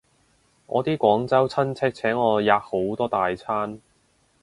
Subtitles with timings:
[0.65, 3.79] 我啲廣州親戚請我吔好多大餐